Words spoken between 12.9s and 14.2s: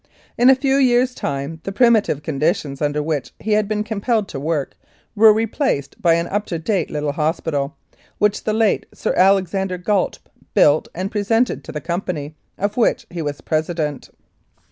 he was president.